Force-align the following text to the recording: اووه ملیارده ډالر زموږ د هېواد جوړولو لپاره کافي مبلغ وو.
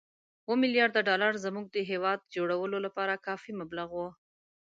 اووه 0.47 0.55
ملیارده 0.63 1.01
ډالر 1.09 1.33
زموږ 1.45 1.65
د 1.71 1.77
هېواد 1.89 2.19
جوړولو 2.35 2.77
لپاره 2.85 3.21
کافي 3.27 3.51
مبلغ 3.61 3.87
وو. 3.97 4.09